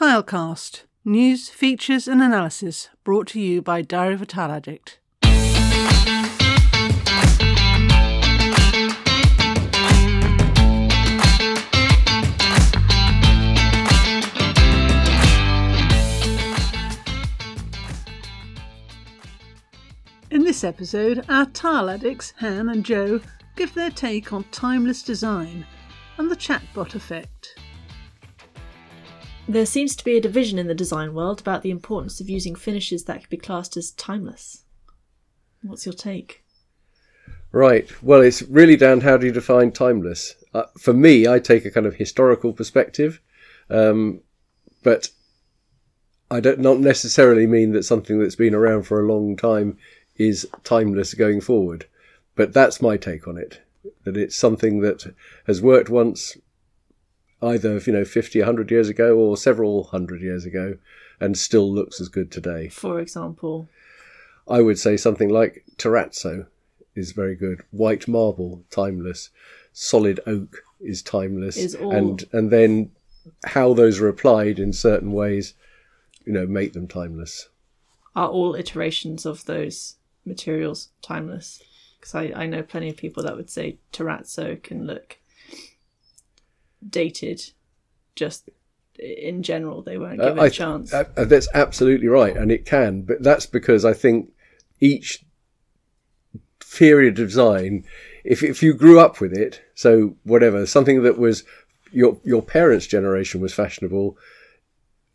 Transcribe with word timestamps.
Tilecast 0.00 0.84
news, 1.04 1.50
features, 1.50 2.08
and 2.08 2.22
analysis 2.22 2.88
brought 3.04 3.26
to 3.26 3.38
you 3.38 3.60
by 3.60 3.82
Diary 3.82 4.14
of 4.14 4.22
a 4.22 4.24
Tile 4.24 4.50
Addict. 4.50 4.98
In 20.30 20.44
this 20.44 20.64
episode, 20.64 21.26
our 21.28 21.44
tile 21.44 21.90
addicts, 21.90 22.32
Han 22.38 22.70
and 22.70 22.86
Joe, 22.86 23.20
give 23.54 23.74
their 23.74 23.90
take 23.90 24.32
on 24.32 24.44
timeless 24.44 25.02
design 25.02 25.66
and 26.16 26.30
the 26.30 26.36
chatbot 26.36 26.94
effect. 26.94 27.59
There 29.48 29.66
seems 29.66 29.96
to 29.96 30.04
be 30.04 30.16
a 30.16 30.20
division 30.20 30.58
in 30.58 30.68
the 30.68 30.74
design 30.74 31.12
world 31.12 31.40
about 31.40 31.62
the 31.62 31.70
importance 31.70 32.20
of 32.20 32.28
using 32.28 32.54
finishes 32.54 33.04
that 33.04 33.20
could 33.20 33.30
be 33.30 33.36
classed 33.36 33.76
as 33.76 33.90
timeless. 33.92 34.64
What's 35.62 35.86
your 35.86 35.92
take? 35.92 36.44
Right. 37.52 37.90
Well, 38.02 38.20
it's 38.20 38.42
really 38.42 38.76
down 38.76 39.00
how 39.00 39.16
do 39.16 39.26
you 39.26 39.32
define 39.32 39.72
timeless. 39.72 40.36
Uh, 40.54 40.64
for 40.78 40.92
me, 40.92 41.26
I 41.26 41.40
take 41.40 41.64
a 41.64 41.70
kind 41.70 41.86
of 41.86 41.96
historical 41.96 42.52
perspective, 42.52 43.20
um, 43.68 44.20
but 44.84 45.08
I 46.30 46.38
don't 46.38 46.60
not 46.60 46.78
necessarily 46.78 47.46
mean 47.46 47.72
that 47.72 47.82
something 47.82 48.20
that's 48.20 48.36
been 48.36 48.54
around 48.54 48.84
for 48.84 49.00
a 49.00 49.06
long 49.06 49.36
time 49.36 49.78
is 50.16 50.46
timeless 50.62 51.14
going 51.14 51.40
forward. 51.40 51.86
But 52.36 52.52
that's 52.52 52.80
my 52.80 52.96
take 52.96 53.26
on 53.26 53.36
it. 53.36 53.60
That 54.04 54.16
it's 54.16 54.36
something 54.36 54.80
that 54.80 55.12
has 55.46 55.60
worked 55.60 55.88
once, 55.88 56.36
either 57.42 57.78
you 57.78 57.92
know 57.92 58.04
50 58.04 58.38
100 58.40 58.70
years 58.70 58.88
ago 58.88 59.16
or 59.16 59.36
several 59.36 59.84
hundred 59.84 60.20
years 60.22 60.44
ago 60.44 60.76
and 61.20 61.36
still 61.36 61.72
looks 61.72 62.00
as 62.00 62.08
good 62.08 62.30
today. 62.30 62.68
For 62.68 63.00
example, 63.00 63.68
i 64.48 64.60
would 64.60 64.78
say 64.78 64.96
something 64.96 65.28
like 65.28 65.64
terrazzo 65.76 66.46
is 66.94 67.12
very 67.12 67.34
good. 67.36 67.62
White 67.70 68.08
marble 68.08 68.62
timeless. 68.70 69.30
Solid 69.72 70.20
oak 70.26 70.62
is 70.80 71.02
timeless. 71.02 71.56
Is 71.56 71.74
all- 71.76 71.92
and 71.92 72.24
and 72.32 72.50
then 72.50 72.90
how 73.44 73.74
those 73.74 74.00
are 74.00 74.08
applied 74.08 74.58
in 74.58 74.72
certain 74.72 75.12
ways 75.12 75.54
you 76.24 76.32
know 76.32 76.46
make 76.46 76.72
them 76.72 76.88
timeless. 76.88 77.48
Are 78.16 78.28
all 78.28 78.54
iterations 78.54 79.24
of 79.24 79.44
those 79.44 79.96
materials 80.24 80.88
timeless? 81.00 81.62
Because 81.98 82.14
I, 82.14 82.32
I 82.34 82.46
know 82.46 82.62
plenty 82.62 82.88
of 82.88 82.96
people 82.96 83.22
that 83.22 83.36
would 83.36 83.50
say 83.50 83.76
terrazzo 83.92 84.60
can 84.62 84.86
look 84.86 85.18
dated, 86.88 87.42
just 88.16 88.48
in 88.98 89.42
general, 89.42 89.82
they 89.82 89.98
weren't 89.98 90.20
given 90.20 90.38
it 90.38 90.40
Uh, 90.40 90.44
I- 90.44 90.46
a 90.46 90.50
chance. 90.50 90.92
uh, 90.92 91.04
uh, 91.16 91.24
that's 91.24 91.48
absolutely 91.54 92.08
right, 92.08 92.36
and 92.36 92.50
it 92.52 92.64
can, 92.66 93.02
but 93.02 93.22
that's 93.22 93.46
because 93.46 93.84
I 93.84 93.92
think 93.92 94.30
each 94.80 95.24
period 96.76 97.18
of 97.18 97.28
design, 97.28 97.84
if 98.24 98.42
if 98.42 98.62
you 98.62 98.74
grew 98.74 98.98
up 99.00 99.20
with 99.20 99.32
it, 99.32 99.60
so 99.74 100.16
whatever, 100.24 100.66
something 100.66 101.02
that 101.02 101.18
was 101.18 101.44
your 101.92 102.20
your 102.24 102.42
parents' 102.42 102.86
generation 102.86 103.40
was 103.40 103.52
fashionable, 103.54 104.16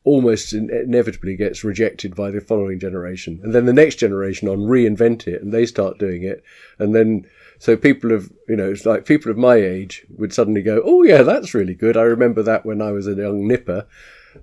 almost 0.03 0.53
inevitably 0.53 1.35
gets 1.35 1.63
rejected 1.63 2.15
by 2.15 2.29
the 2.31 2.41
following 2.41 2.79
generation, 2.79 3.39
and 3.43 3.53
then 3.53 3.65
the 3.65 3.73
next 3.73 3.95
generation 3.95 4.47
on 4.47 4.59
reinvent 4.59 5.27
it, 5.27 5.41
and 5.41 5.53
they 5.53 5.65
start 5.65 5.97
doing 5.99 6.23
it, 6.23 6.43
and 6.79 6.93
then 6.95 7.25
so 7.59 7.77
people 7.77 8.11
of 8.11 8.31
you 8.47 8.55
know 8.55 8.71
it's 8.71 8.85
like 8.85 9.05
people 9.05 9.31
of 9.31 9.37
my 9.37 9.55
age 9.55 10.05
would 10.17 10.33
suddenly 10.33 10.61
go, 10.61 10.81
oh 10.85 11.03
yeah, 11.03 11.21
that's 11.21 11.53
really 11.53 11.75
good. 11.75 11.97
I 11.97 12.01
remember 12.01 12.43
that 12.43 12.65
when 12.65 12.81
I 12.81 12.91
was 12.91 13.07
a 13.07 13.13
young 13.13 13.47
nipper, 13.47 13.87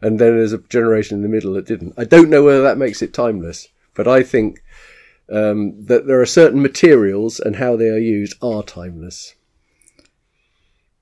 and 0.01 0.19
then 0.19 0.37
there's 0.37 0.53
a 0.53 0.59
generation 0.59 1.19
in 1.19 1.23
the 1.23 1.29
middle 1.29 1.55
that 1.55 1.67
didn't. 1.67 1.95
I 1.97 2.05
don't 2.05 2.31
know 2.31 2.43
whether 2.43 2.63
that 2.63 2.79
makes 2.79 3.03
it 3.03 3.13
timeless, 3.13 3.69
but 3.95 4.09
I 4.09 4.23
think 4.23 4.63
um, 5.31 5.85
that 5.87 6.07
there 6.07 6.21
are 6.21 6.27
certain 6.27 6.63
materials 6.63 7.41
and 7.41 7.57
how 7.57 7.77
they 7.77 7.89
are 7.89 7.99
used 7.99 8.37
are 8.43 8.63
timeless. 8.63 9.35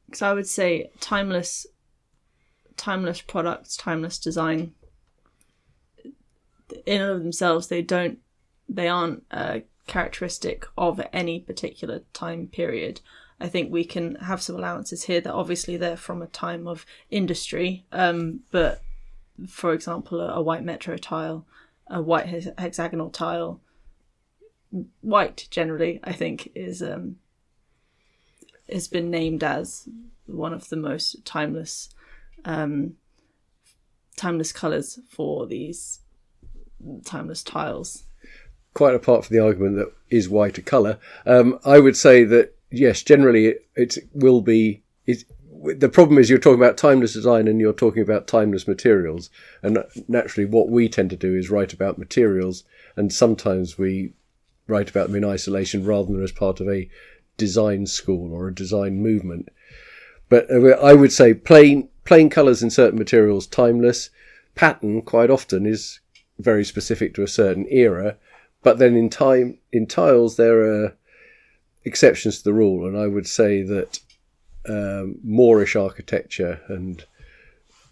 Because 0.06 0.22
I 0.22 0.32
would 0.32 0.46
say 0.46 0.90
timeless, 1.00 1.66
timeless 2.76 3.20
products, 3.20 3.76
timeless 3.76 4.18
design. 4.18 4.72
In 6.86 7.00
and 7.00 7.10
of 7.10 7.22
themselves, 7.22 7.68
they 7.68 7.82
don't, 7.82 8.18
they 8.68 8.88
aren't 8.88 9.24
a 9.30 9.62
characteristic 9.90 10.66
of 10.78 11.00
any 11.12 11.40
particular 11.40 12.00
time 12.12 12.46
period. 12.46 13.00
I 13.40 13.48
think 13.48 13.70
we 13.70 13.84
can 13.84 14.14
have 14.16 14.40
some 14.40 14.56
allowances 14.56 15.04
here 15.04 15.20
that 15.20 15.34
obviously 15.34 15.76
they're 15.76 15.96
from 15.96 16.22
a 16.22 16.28
time 16.28 16.68
of 16.68 16.86
industry, 17.10 17.84
um, 17.90 18.40
but 18.50 18.82
for 19.48 19.72
example, 19.72 20.20
a, 20.20 20.34
a 20.34 20.42
white 20.42 20.64
metro 20.64 20.96
tile, 20.96 21.44
a 21.88 22.00
white 22.00 22.26
hex- 22.26 22.46
hexagonal 22.56 23.10
tile, 23.10 23.60
white 25.00 25.48
generally, 25.50 25.98
I 26.04 26.12
think 26.12 26.52
is 26.54 26.82
um, 26.82 27.16
has 28.72 28.86
been 28.86 29.10
named 29.10 29.42
as 29.42 29.88
one 30.26 30.52
of 30.52 30.68
the 30.68 30.76
most 30.76 31.24
timeless 31.24 31.90
um, 32.44 32.94
timeless 34.16 34.52
colors 34.52 35.00
for 35.08 35.46
these 35.48 36.00
timeless 37.04 37.42
tiles. 37.42 38.04
Quite 38.74 38.94
apart 38.94 39.24
from 39.24 39.36
the 39.36 39.42
argument 39.42 39.76
that 39.76 39.92
is 40.10 40.28
white 40.28 40.58
a 40.58 40.62
colour, 40.62 40.98
um, 41.26 41.58
I 41.64 41.78
would 41.78 41.96
say 41.96 42.24
that 42.24 42.54
yes, 42.70 43.02
generally 43.02 43.46
it, 43.46 43.66
it 43.76 43.98
will 44.12 44.40
be. 44.40 44.82
It, 45.06 45.24
the 45.78 45.90
problem 45.90 46.18
is 46.18 46.30
you're 46.30 46.38
talking 46.38 46.60
about 46.60 46.78
timeless 46.78 47.12
design 47.12 47.46
and 47.46 47.60
you're 47.60 47.74
talking 47.74 48.02
about 48.02 48.26
timeless 48.26 48.66
materials, 48.66 49.28
and 49.62 49.84
naturally, 50.08 50.48
what 50.48 50.70
we 50.70 50.88
tend 50.88 51.10
to 51.10 51.16
do 51.16 51.36
is 51.36 51.50
write 51.50 51.72
about 51.72 51.98
materials, 51.98 52.64
and 52.96 53.12
sometimes 53.12 53.76
we 53.76 54.12
write 54.66 54.88
about 54.88 55.08
them 55.08 55.16
in 55.16 55.24
isolation 55.24 55.84
rather 55.84 56.12
than 56.12 56.22
as 56.22 56.32
part 56.32 56.60
of 56.60 56.68
a 56.68 56.88
design 57.36 57.86
school 57.86 58.32
or 58.32 58.48
a 58.48 58.54
design 58.54 59.02
movement. 59.02 59.48
But 60.28 60.50
uh, 60.50 60.76
I 60.80 60.94
would 60.94 61.12
say 61.12 61.34
plain 61.34 61.88
plain 62.04 62.30
colours 62.30 62.62
in 62.62 62.70
certain 62.70 62.98
materials 62.98 63.46
timeless. 63.46 64.10
Pattern 64.54 65.02
quite 65.02 65.30
often 65.30 65.66
is 65.66 66.00
very 66.38 66.64
specific 66.64 67.14
to 67.14 67.22
a 67.22 67.28
certain 67.28 67.66
era, 67.70 68.16
but 68.62 68.78
then 68.78 68.96
in 68.96 69.08
time 69.10 69.58
in 69.72 69.86
tiles 69.86 70.36
there 70.36 70.60
are 70.62 70.96
exceptions 71.84 72.38
to 72.38 72.44
the 72.44 72.52
rule, 72.52 72.86
and 72.86 72.96
I 72.96 73.06
would 73.06 73.26
say 73.26 73.62
that 73.62 74.00
um, 74.68 75.18
Moorish 75.24 75.74
architecture 75.76 76.60
and 76.68 77.04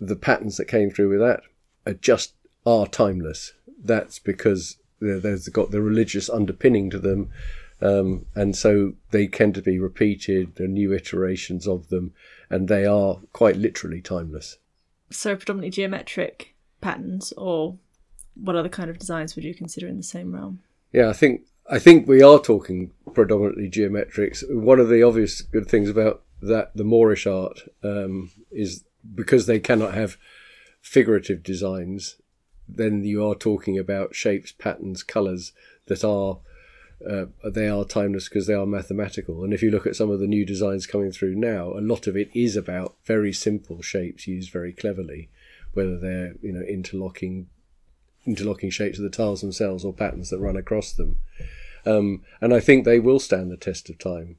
the 0.00 0.16
patterns 0.16 0.56
that 0.58 0.66
came 0.66 0.90
through 0.90 1.08
with 1.10 1.20
that 1.20 1.42
are 1.86 1.94
just 1.94 2.34
are 2.66 2.86
timeless. 2.86 3.54
That's 3.82 4.18
because 4.18 4.76
there- 5.00 5.20
there's 5.20 5.48
got 5.48 5.70
the 5.70 5.80
religious 5.80 6.28
underpinning 6.28 6.90
to 6.90 6.98
them, 6.98 7.30
um, 7.80 8.26
and 8.34 8.54
so 8.54 8.94
they 9.10 9.26
tend 9.26 9.54
to 9.54 9.62
be 9.62 9.78
repeated. 9.78 10.60
Are 10.60 10.66
new 10.68 10.92
iterations 10.92 11.66
of 11.66 11.88
them, 11.88 12.12
and 12.50 12.68
they 12.68 12.84
are 12.84 13.20
quite 13.32 13.56
literally 13.56 14.02
timeless. 14.02 14.58
So 15.10 15.34
predominantly 15.36 15.70
geometric 15.70 16.54
patterns, 16.82 17.32
or 17.32 17.78
what 18.40 18.56
other 18.56 18.68
kind 18.68 18.90
of 18.90 18.98
designs 18.98 19.34
would 19.34 19.44
you 19.44 19.54
consider 19.54 19.86
in 19.88 19.96
the 19.96 20.02
same 20.02 20.34
realm? 20.34 20.60
Yeah, 20.92 21.08
I 21.08 21.12
think 21.12 21.42
I 21.70 21.78
think 21.78 22.08
we 22.08 22.22
are 22.22 22.38
talking 22.38 22.92
predominantly 23.12 23.68
geometrics. 23.68 24.42
One 24.50 24.80
of 24.80 24.88
the 24.88 25.02
obvious 25.02 25.42
good 25.42 25.68
things 25.68 25.88
about 25.88 26.22
that 26.40 26.74
the 26.74 26.84
Moorish 26.84 27.26
art 27.26 27.60
um, 27.82 28.30
is 28.50 28.84
because 29.14 29.46
they 29.46 29.60
cannot 29.60 29.94
have 29.94 30.16
figurative 30.80 31.42
designs. 31.42 32.16
Then 32.68 33.04
you 33.04 33.26
are 33.26 33.34
talking 33.34 33.78
about 33.78 34.14
shapes, 34.14 34.52
patterns, 34.52 35.02
colours 35.02 35.52
that 35.86 36.04
are 36.04 36.38
uh, 37.08 37.26
they 37.44 37.68
are 37.68 37.84
timeless 37.84 38.28
because 38.28 38.46
they 38.46 38.54
are 38.54 38.66
mathematical. 38.66 39.44
And 39.44 39.52
if 39.52 39.62
you 39.62 39.70
look 39.70 39.86
at 39.86 39.94
some 39.94 40.10
of 40.10 40.20
the 40.20 40.26
new 40.26 40.44
designs 40.44 40.86
coming 40.86 41.12
through 41.12 41.36
now, 41.36 41.72
a 41.72 41.80
lot 41.80 42.06
of 42.06 42.16
it 42.16 42.28
is 42.34 42.56
about 42.56 42.96
very 43.04 43.32
simple 43.32 43.82
shapes 43.82 44.26
used 44.26 44.50
very 44.50 44.72
cleverly, 44.72 45.28
whether 45.74 45.98
they're 45.98 46.34
you 46.42 46.52
know 46.52 46.62
interlocking 46.62 47.48
interlocking 48.26 48.70
shapes 48.70 48.98
of 48.98 49.04
the 49.04 49.10
tiles 49.10 49.40
themselves 49.40 49.84
or 49.84 49.92
patterns 49.92 50.30
that 50.30 50.38
run 50.38 50.56
across 50.56 50.92
them. 50.92 51.18
Um, 51.86 52.22
and 52.40 52.52
I 52.52 52.60
think 52.60 52.84
they 52.84 53.00
will 53.00 53.18
stand 53.18 53.50
the 53.50 53.56
test 53.56 53.88
of 53.88 53.98
time. 53.98 54.36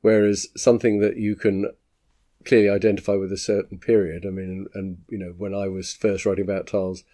Whereas 0.00 0.48
something 0.56 0.98
that 1.00 1.16
you 1.16 1.36
can 1.36 1.70
clearly 2.44 2.68
identify 2.68 3.14
with 3.14 3.32
a 3.32 3.38
certain 3.38 3.78
period, 3.78 4.26
I 4.26 4.30
mean, 4.30 4.66
and, 4.74 4.98
you 5.08 5.18
know, 5.18 5.34
when 5.36 5.54
I 5.54 5.68
was 5.68 5.94
first 5.94 6.26
writing 6.26 6.44
about 6.44 6.66
tiles, 6.66 7.04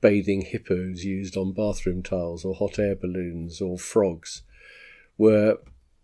bathing 0.00 0.42
hippos 0.42 1.04
used 1.04 1.36
on 1.36 1.52
bathroom 1.52 2.02
tiles 2.02 2.44
or 2.44 2.54
hot 2.54 2.78
air 2.78 2.94
balloons 2.94 3.60
or 3.60 3.78
frogs 3.78 4.42
were 5.18 5.58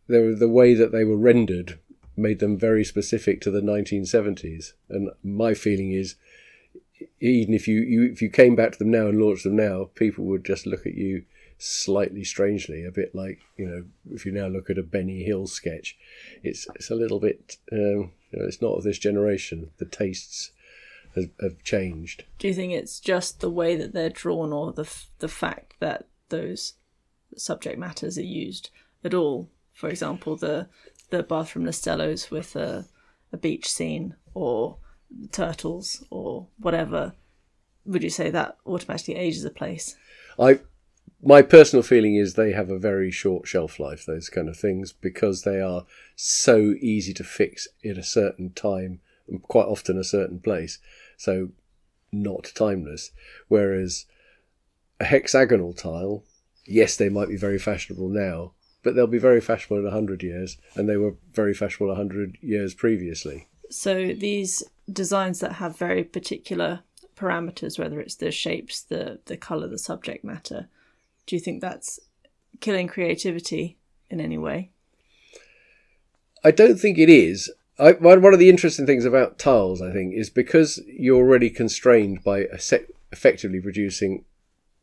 they 0.08 0.20
were 0.20 0.34
the 0.34 0.48
way 0.48 0.74
that 0.74 0.92
they 0.92 1.02
were 1.02 1.16
rendered 1.16 1.78
made 2.16 2.38
them 2.38 2.58
very 2.58 2.84
specific 2.84 3.40
to 3.40 3.50
the 3.50 3.60
1970s. 3.60 4.72
And 4.88 5.10
my 5.22 5.54
feeling 5.54 5.92
is 5.92 6.16
even 7.20 7.54
if 7.54 7.69
you, 7.69 7.81
you 7.81 8.04
if 8.04 8.22
you 8.22 8.31
came 8.31 8.56
back 8.56 8.72
to 8.72 8.78
them 8.78 8.90
now 8.90 9.08
and 9.08 9.20
launched 9.20 9.44
them 9.44 9.56
now, 9.56 9.90
people 9.94 10.25
would 10.25 10.44
just 10.44 10.66
look 10.66 10.87
at 10.87 10.94
you 10.94 11.25
slightly 11.58 12.22
strangely, 12.22 12.84
a 12.84 12.90
bit 12.90 13.14
like 13.14 13.40
you 13.56 13.66
know 13.66 13.84
if 14.12 14.26
you 14.26 14.32
now 14.32 14.46
look 14.46 14.69
at 14.70 14.78
a 14.78 14.82
Benny 14.82 15.22
Hill 15.22 15.46
sketch, 15.46 15.96
it's 16.43 16.66
it's 16.75 16.90
a 16.90 16.94
little 16.94 17.20
bit 17.20 17.56
um, 17.72 18.12
you 18.31 18.40
know, 18.40 18.46
it's 18.46 18.62
not 18.62 18.76
of 18.76 18.84
this 18.84 18.98
generation. 18.98 19.70
The 19.78 19.84
tastes 19.87 20.52
have, 21.14 21.31
have 21.40 21.62
changed. 21.62 22.25
Do 22.38 22.48
you 22.48 22.54
think 22.54 22.72
it's 22.72 23.00
just 23.00 23.40
the 23.40 23.50
way 23.50 23.76
that 23.76 23.92
they're 23.92 24.10
drawn, 24.10 24.52
or 24.52 24.72
the 24.72 24.88
the 25.19 25.28
fact 25.28 25.75
that 25.81 26.06
those 26.28 26.75
subject 27.37 27.78
matters 27.78 28.19
are 28.19 28.22
used 28.22 28.70
at 29.04 29.14
all? 29.14 29.49
For 29.72 29.88
example, 29.88 30.37
the 30.37 30.69
the 31.10 31.22
bathroom 31.22 31.66
Listellos 31.66 32.31
with 32.31 32.56
a, 32.56 32.87
a 33.32 33.37
beach 33.37 33.70
scene, 33.70 34.14
or 34.34 34.78
turtles, 35.32 36.04
or 36.10 36.46
whatever. 36.58 37.14
Would 37.84 38.02
you 38.02 38.10
say 38.10 38.30
that 38.30 38.56
automatically 38.66 39.14
ages 39.14 39.44
a 39.44 39.50
place? 39.50 39.96
I 40.38 40.60
my 41.22 41.42
personal 41.42 41.82
feeling 41.82 42.14
is 42.16 42.34
they 42.34 42.52
have 42.52 42.70
a 42.70 42.78
very 42.78 43.10
short 43.10 43.48
shelf 43.48 43.78
life, 43.78 44.04
those 44.06 44.28
kind 44.28 44.48
of 44.48 44.56
things, 44.56 44.92
because 44.92 45.42
they 45.42 45.60
are 45.60 45.84
so 46.14 46.74
easy 46.80 47.12
to 47.14 47.24
fix 47.24 47.66
at 47.84 47.98
a 47.98 48.02
certain 48.02 48.50
time 48.50 49.00
and 49.28 49.42
quite 49.42 49.66
often 49.66 49.98
a 49.98 50.04
certain 50.04 50.40
place. 50.40 50.78
So 51.16 51.50
not 52.12 52.52
timeless. 52.54 53.10
Whereas 53.48 54.06
a 55.00 55.04
hexagonal 55.04 55.72
tile, 55.72 56.24
yes, 56.64 56.96
they 56.96 57.08
might 57.08 57.28
be 57.28 57.36
very 57.36 57.58
fashionable 57.58 58.08
now, 58.08 58.52
but 58.82 58.94
they'll 58.94 59.06
be 59.06 59.18
very 59.18 59.40
fashionable 59.40 59.78
in 59.78 59.86
a 59.86 59.94
hundred 59.94 60.22
years, 60.22 60.58
and 60.74 60.88
they 60.88 60.96
were 60.96 61.16
very 61.32 61.54
fashionable 61.54 61.92
a 61.92 61.96
hundred 61.96 62.38
years 62.40 62.74
previously. 62.74 63.48
So 63.70 64.12
these 64.12 64.62
designs 64.90 65.40
that 65.40 65.54
have 65.54 65.76
very 65.76 66.04
particular 66.04 66.80
parameters, 67.16 67.78
whether 67.78 68.00
it's 68.00 68.16
the 68.16 68.30
shapes, 68.30 68.82
the 68.82 69.20
the 69.26 69.36
color, 69.36 69.68
the 69.68 69.78
subject 69.78 70.24
matter, 70.24 70.68
do 71.26 71.36
you 71.36 71.40
think 71.40 71.60
that's 71.60 71.98
killing 72.60 72.88
creativity 72.88 73.76
in 74.10 74.20
any 74.20 74.38
way? 74.38 74.70
I 76.44 76.50
don't 76.50 76.78
think 76.78 76.98
it 76.98 77.08
is. 77.08 77.50
I, 77.78 77.92
one 77.92 78.32
of 78.32 78.38
the 78.38 78.48
interesting 78.48 78.86
things 78.86 79.04
about 79.04 79.38
tiles, 79.38 79.82
I 79.82 79.92
think, 79.92 80.14
is 80.14 80.30
because 80.30 80.80
you're 80.86 81.18
already 81.18 81.50
constrained 81.50 82.24
by 82.24 82.46
effectively 83.12 83.60
producing 83.60 84.24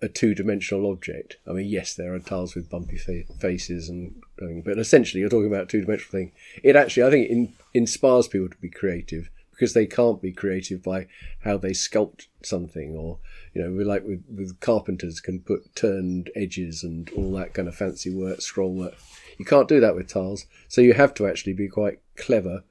a 0.01 0.09
two-dimensional 0.09 0.91
object. 0.91 1.38
I 1.47 1.53
mean, 1.53 1.67
yes, 1.67 1.95
there 1.95 2.13
are 2.13 2.19
tiles 2.19 2.53
with 2.53 2.69
bumpy 2.69 2.97
fa- 2.97 3.23
faces 3.39 3.89
and, 3.89 4.21
but 4.38 4.77
essentially, 4.77 5.21
you're 5.21 5.29
talking 5.29 5.47
about 5.47 5.63
a 5.63 5.67
two-dimensional 5.67 6.11
thing. 6.11 6.33
It 6.61 6.75
actually, 6.75 7.03
I 7.03 7.09
think, 7.09 7.29
in, 7.29 7.53
inspires 7.73 8.27
people 8.27 8.49
to 8.49 8.57
be 8.57 8.69
creative 8.69 9.29
because 9.53 9.73
they 9.73 9.85
can't 9.85 10.21
be 10.21 10.31
creative 10.31 10.83
by 10.83 11.07
how 11.44 11.57
they 11.57 11.71
sculpt 11.71 12.27
something 12.41 12.95
or 12.95 13.19
you 13.53 13.61
know 13.61 13.71
we 13.71 13.83
like 13.83 14.03
with, 14.03 14.23
with 14.33 14.59
carpenters 14.59 15.19
can 15.19 15.39
put 15.39 15.75
turned 15.75 16.29
edges 16.35 16.83
and 16.83 17.09
all 17.15 17.31
that 17.33 17.53
kind 17.53 17.67
of 17.67 17.75
fancy 17.75 18.13
work 18.13 18.41
scroll 18.41 18.73
work. 18.73 18.95
You 19.38 19.45
can't 19.45 19.67
do 19.67 19.79
that 19.79 19.95
with 19.95 20.07
tiles. 20.07 20.45
So 20.67 20.81
you 20.81 20.94
have 20.94 21.13
to 21.15 21.27
actually 21.27 21.53
be 21.53 21.67
quite 21.67 22.00
clever 22.15 22.63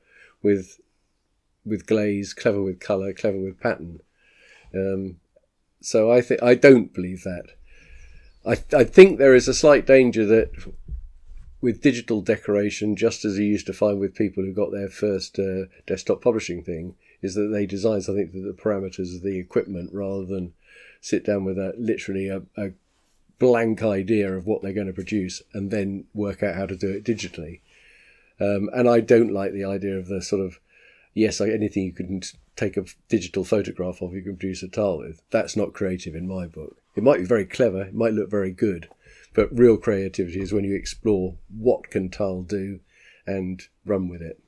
with 0.43 0.81
with 1.65 1.87
glaze 1.87 2.35
clever 2.35 2.63
with 2.63 2.81
color 2.81 3.13
clever 3.13 3.39
with 3.39 3.61
pattern. 3.61 4.01
Um, 4.75 5.17
so 5.85 6.13
i 6.13 6.21
think 6.21 6.43
i 6.43 6.55
don't 6.55 6.95
believe 6.95 7.23
that. 7.25 7.45
I, 8.45 8.53
I 8.77 8.85
think 8.85 9.19
there 9.19 9.37
is 9.37 9.47
a 9.47 9.55
slight 9.55 9.87
danger 9.87 10.27
that 10.27 10.51
with 11.63 11.81
digital 11.81 12.21
decoration, 12.21 12.97
just 12.97 13.25
as 13.25 13.39
you 13.39 13.47
used 13.47 13.67
to 13.67 13.73
find 13.73 13.99
with 13.99 14.15
people 14.15 14.43
who 14.43 14.53
got 14.53 14.73
their 14.73 14.89
first 14.89 15.39
uh, 15.39 15.65
desktop 15.87 16.21
publishing 16.21 16.63
thing, 16.63 16.97
is 17.23 17.35
that 17.37 17.49
they 17.53 17.65
design 17.65 18.03
something 18.03 18.31
to 18.33 18.43
the 18.43 18.53
parameters 18.53 19.17
of 19.17 19.23
the 19.23 19.39
equipment 19.39 19.89
rather 19.93 20.27
than 20.27 20.53
sit 21.01 21.25
down 21.25 21.45
with 21.45 21.57
a 21.57 21.73
literally 21.79 22.29
a, 22.29 22.43
a 22.57 22.73
blank 23.39 23.83
idea 23.83 24.37
of 24.37 24.47
what 24.47 24.61
they're 24.61 24.73
going 24.73 24.87
to 24.87 24.93
produce 24.93 25.41
and 25.55 25.71
then 25.71 26.05
work 26.13 26.43
out 26.43 26.57
how 26.57 26.67
to 26.67 26.77
do 26.77 26.91
it 26.91 27.05
digitally. 27.05 27.61
Um, 28.41 28.69
and 28.75 28.89
I 28.89 29.01
don't 29.01 29.33
like 29.33 29.53
the 29.53 29.65
idea 29.65 29.97
of 29.97 30.09
the 30.09 30.21
sort 30.21 30.45
of 30.45 30.59
yes, 31.15 31.41
like 31.41 31.51
anything 31.51 31.85
you 31.85 31.93
can 31.93 32.23
take 32.57 32.77
a 32.77 32.85
digital 33.09 33.45
photograph 33.45 34.01
of, 34.03 34.15
you 34.15 34.23
can 34.23 34.37
produce 34.37 34.63
a 34.63 34.69
tile 34.69 34.99
with. 34.99 35.23
That's 35.31 35.57
not 35.57 35.73
creative 35.73 36.15
in 36.15 36.27
my 36.27 36.47
book. 36.47 36.77
It 36.97 37.03
might 37.03 37.19
be 37.19 37.25
very 37.25 37.45
clever, 37.45 37.83
it 37.83 37.95
might 37.95 38.15
look 38.15 38.31
very 38.31 38.51
good, 38.51 38.89
but 39.35 39.57
real 39.57 39.77
creativity 39.77 40.41
is 40.41 40.53
when 40.53 40.65
you 40.65 40.75
explore 40.75 41.37
what 41.49 41.91
can 41.91 42.11
tile 42.11 42.43
do 42.43 42.81
and 43.27 43.63
run 43.85 44.09
with 44.09 44.23
it. 44.23 44.43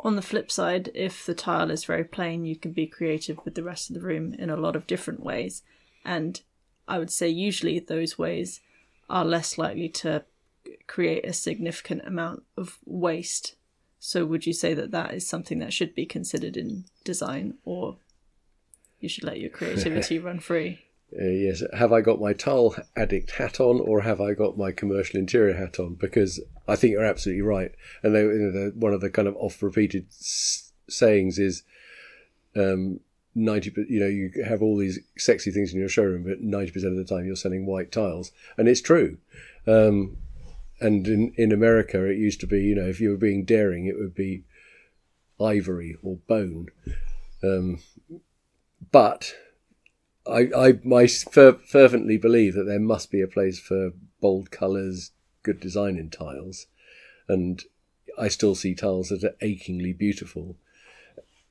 On 0.00 0.16
the 0.16 0.22
flip 0.22 0.50
side, 0.50 0.90
if 0.94 1.24
the 1.24 1.34
tile 1.34 1.70
is 1.70 1.84
very 1.84 2.04
plain, 2.04 2.44
you 2.44 2.56
can 2.56 2.72
be 2.72 2.86
creative 2.86 3.38
with 3.44 3.54
the 3.54 3.62
rest 3.62 3.88
of 3.88 3.94
the 3.94 4.00
room 4.00 4.34
in 4.34 4.50
a 4.50 4.56
lot 4.56 4.74
of 4.74 4.86
different 4.86 5.22
ways. 5.22 5.62
And 6.04 6.40
I 6.88 6.98
would 6.98 7.10
say 7.10 7.28
usually 7.28 7.78
those 7.78 8.18
ways 8.18 8.60
are 9.08 9.24
less 9.24 9.58
likely 9.58 9.88
to 9.88 10.24
create 10.86 11.24
a 11.24 11.32
significant 11.32 12.02
amount 12.04 12.42
of 12.56 12.78
waste. 12.84 13.54
So, 14.00 14.24
would 14.24 14.46
you 14.46 14.52
say 14.52 14.74
that 14.74 14.90
that 14.90 15.14
is 15.14 15.26
something 15.26 15.60
that 15.60 15.72
should 15.72 15.94
be 15.94 16.06
considered 16.06 16.56
in 16.56 16.86
design, 17.04 17.54
or 17.64 17.98
you 18.98 19.08
should 19.08 19.24
let 19.24 19.38
your 19.38 19.50
creativity 19.58 20.18
run 20.18 20.40
free? 20.40 20.80
Uh, 21.20 21.24
yes, 21.24 21.62
have 21.74 21.92
I 21.92 22.00
got 22.00 22.20
my 22.20 22.32
tile 22.32 22.74
addict 22.96 23.32
hat 23.32 23.60
on, 23.60 23.80
or 23.80 24.00
have 24.00 24.20
I 24.20 24.32
got 24.32 24.56
my 24.56 24.72
commercial 24.72 25.20
interior 25.20 25.54
hat 25.54 25.78
on? 25.78 25.94
Because 25.94 26.40
I 26.66 26.74
think 26.74 26.92
you're 26.92 27.04
absolutely 27.04 27.42
right. 27.42 27.72
And 28.02 28.14
they, 28.14 28.22
you 28.22 28.50
know, 28.52 28.72
one 28.74 28.94
of 28.94 29.02
the 29.02 29.10
kind 29.10 29.28
of 29.28 29.36
oft-repeated 29.36 30.06
s- 30.08 30.72
sayings 30.88 31.38
is, 31.38 31.64
um, 32.56 33.00
ninety. 33.34 33.72
You 33.88 34.00
know, 34.00 34.06
you 34.06 34.30
have 34.46 34.62
all 34.62 34.78
these 34.78 35.00
sexy 35.18 35.50
things 35.50 35.72
in 35.72 35.80
your 35.80 35.88
showroom, 35.88 36.24
but 36.24 36.40
ninety 36.40 36.72
percent 36.72 36.92
of 36.92 36.98
the 36.98 37.14
time 37.14 37.26
you're 37.26 37.36
selling 37.36 37.66
white 37.66 37.92
tiles, 37.92 38.32
and 38.56 38.66
it's 38.66 38.80
true. 38.80 39.18
Um, 39.66 40.16
and 40.80 41.06
in 41.06 41.34
in 41.36 41.52
America, 41.52 42.04
it 42.04 42.16
used 42.16 42.40
to 42.40 42.46
be, 42.46 42.62
you 42.62 42.74
know, 42.74 42.88
if 42.88 43.00
you 43.00 43.10
were 43.10 43.16
being 43.16 43.44
daring, 43.44 43.86
it 43.86 43.98
would 43.98 44.14
be 44.14 44.44
ivory 45.38 45.96
or 46.02 46.16
bone. 46.26 46.68
Um, 47.42 47.82
but 48.90 49.34
I, 50.26 50.48
I, 50.56 50.94
I 50.94 51.06
fer- 51.06 51.58
fervently 51.66 52.16
believe 52.16 52.54
that 52.54 52.64
there 52.64 52.80
must 52.80 53.10
be 53.10 53.20
a 53.20 53.26
place 53.26 53.58
for 53.58 53.92
bold 54.20 54.50
colours, 54.50 55.10
good 55.42 55.60
design 55.60 55.96
in 55.96 56.10
tiles, 56.10 56.66
and 57.28 57.62
I 58.18 58.28
still 58.28 58.54
see 58.54 58.74
tiles 58.74 59.08
that 59.08 59.24
are 59.24 59.36
achingly 59.40 59.92
beautiful. 59.92 60.56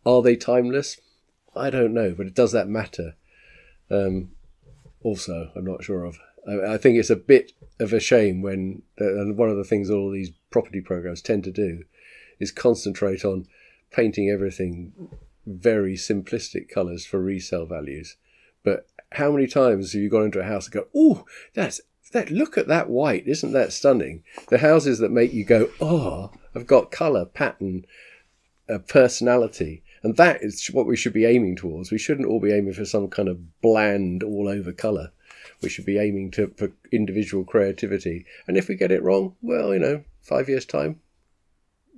Are 0.05 0.21
they 0.21 0.35
timeless? 0.35 0.99
I 1.55 1.69
don't 1.69 1.93
know, 1.93 2.13
but 2.17 2.33
does 2.33 2.53
that 2.53 2.69
matter? 2.69 3.15
Um, 3.89 4.31
also, 5.03 5.51
I'm 5.55 5.65
not 5.65 5.83
sure 5.83 6.05
of. 6.05 6.17
I, 6.47 6.73
I, 6.73 6.77
think 6.77 6.97
it's 6.97 7.09
a 7.09 7.15
bit 7.15 7.51
of 7.79 7.91
a 7.91 7.99
shame 7.99 8.41
when, 8.41 8.83
and 8.97 9.37
one 9.37 9.49
of 9.49 9.57
the 9.57 9.65
things 9.65 9.89
all 9.89 10.09
these 10.09 10.31
property 10.49 10.79
programs 10.79 11.21
tend 11.21 11.43
to 11.43 11.51
do 11.51 11.83
is 12.39 12.51
concentrate 12.51 13.25
on 13.25 13.47
painting 13.91 14.29
everything 14.29 14.93
very 15.45 15.95
simplistic 15.95 16.69
colours 16.69 17.05
for 17.05 17.19
resale 17.19 17.65
values 17.65 18.15
but 18.63 18.87
how 19.13 19.31
many 19.31 19.47
times 19.47 19.93
have 19.93 20.01
you 20.01 20.09
gone 20.09 20.25
into 20.25 20.39
a 20.39 20.43
house 20.43 20.65
and 20.65 20.73
go, 20.73 20.87
"Oh, 20.95 21.25
that's 21.53 21.81
that! 22.13 22.29
Look 22.29 22.57
at 22.57 22.67
that 22.67 22.89
white! 22.89 23.27
Isn't 23.27 23.53
that 23.53 23.73
stunning?" 23.73 24.23
The 24.49 24.59
houses 24.59 24.99
that 24.99 25.11
make 25.11 25.33
you 25.33 25.43
go, 25.43 25.69
"Oh, 25.79 26.31
I've 26.55 26.67
got 26.67 26.91
colour, 26.91 27.25
pattern, 27.25 27.85
a 28.67 28.79
personality," 28.79 29.83
and 30.03 30.17
that 30.17 30.41
is 30.41 30.67
what 30.67 30.87
we 30.87 30.95
should 30.95 31.13
be 31.13 31.25
aiming 31.25 31.57
towards. 31.57 31.91
We 31.91 31.97
shouldn't 31.97 32.27
all 32.27 32.39
be 32.39 32.53
aiming 32.53 32.73
for 32.73 32.85
some 32.85 33.07
kind 33.09 33.27
of 33.27 33.61
bland, 33.61 34.23
all-over 34.23 34.71
colour. 34.71 35.11
We 35.61 35.69
should 35.69 35.85
be 35.85 35.99
aiming 35.99 36.31
to 36.31 36.53
for 36.55 36.71
individual 36.91 37.43
creativity. 37.43 38.25
And 38.47 38.57
if 38.57 38.67
we 38.67 38.75
get 38.75 38.91
it 38.91 39.03
wrong, 39.03 39.35
well, 39.41 39.73
you 39.73 39.79
know, 39.79 40.03
five 40.21 40.49
years 40.49 40.65
time, 40.65 41.01